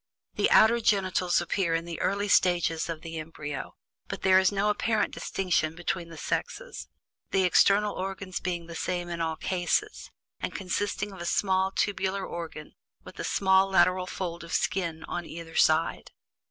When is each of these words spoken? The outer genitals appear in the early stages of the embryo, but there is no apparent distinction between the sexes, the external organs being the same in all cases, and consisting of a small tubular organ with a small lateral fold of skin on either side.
The 0.33 0.49
outer 0.49 0.79
genitals 0.81 1.41
appear 1.41 1.75
in 1.75 1.85
the 1.85 2.01
early 2.01 2.27
stages 2.27 2.89
of 2.89 3.01
the 3.03 3.19
embryo, 3.19 3.75
but 4.07 4.23
there 4.23 4.39
is 4.39 4.51
no 4.51 4.71
apparent 4.71 5.13
distinction 5.13 5.75
between 5.75 6.09
the 6.09 6.17
sexes, 6.17 6.87
the 7.29 7.43
external 7.43 7.93
organs 7.93 8.39
being 8.39 8.65
the 8.65 8.73
same 8.73 9.09
in 9.09 9.21
all 9.21 9.35
cases, 9.35 10.09
and 10.39 10.55
consisting 10.55 11.11
of 11.13 11.21
a 11.21 11.25
small 11.27 11.71
tubular 11.71 12.25
organ 12.25 12.73
with 13.03 13.19
a 13.19 13.23
small 13.23 13.69
lateral 13.69 14.07
fold 14.07 14.43
of 14.43 14.53
skin 14.53 15.03
on 15.03 15.27
either 15.27 15.53
side. 15.55 16.09